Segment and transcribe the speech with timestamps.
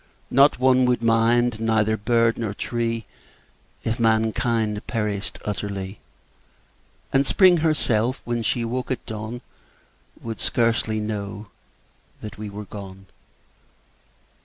[0.31, 3.05] Not one would mind, neither bird nor tree
[3.83, 5.99] If mankind perished utterly;
[7.13, 9.41] And Spring herself, when she woke at dawn,
[10.19, 11.49] Would scarcely know
[12.19, 13.05] that we were gone.